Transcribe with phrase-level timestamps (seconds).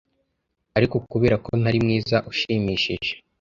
[0.77, 3.11] ariko kubera ko ntari mwiza ushimishije